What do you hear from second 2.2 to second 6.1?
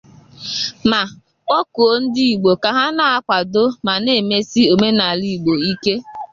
Igbo ka ha na-akwàdo ma na-emesi omenala Igbo ike.